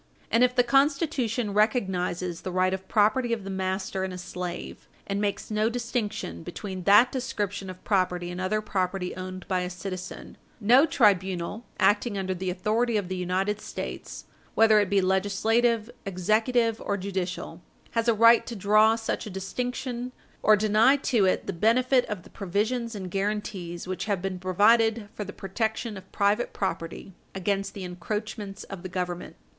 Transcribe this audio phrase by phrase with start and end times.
[0.31, 4.87] And if the Constitution recognises the right of property of the master in a slave,
[5.05, 9.69] and makes no distinction between that description of property and other property owned by a
[9.69, 14.25] citizen, no tribunal, acting under the authority of the United States,
[14.55, 17.61] whether it be legislative, executive, or judicial,
[17.91, 22.23] has a right to draw such a distinction or deny to it the benefit of
[22.23, 27.75] the provisions and guarantees which have been provided for the protection of private property against
[27.75, 29.35] the encroachments of the Government.